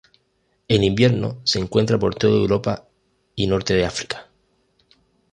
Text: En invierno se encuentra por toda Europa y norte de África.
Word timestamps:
En 0.67 0.83
invierno 0.83 1.37
se 1.43 1.59
encuentra 1.59 1.99
por 1.99 2.15
toda 2.15 2.33
Europa 2.39 2.87
y 3.35 3.45
norte 3.45 3.75
de 3.75 3.85
África. 3.85 4.29